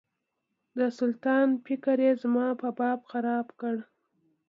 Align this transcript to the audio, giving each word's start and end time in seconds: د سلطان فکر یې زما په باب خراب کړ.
د 0.77 0.79
سلطان 0.99 1.47
فکر 1.65 1.97
یې 2.05 2.11
زما 2.23 2.47
په 2.61 2.69
باب 2.79 2.99
خراب 3.11 3.47
کړ. 3.59 3.75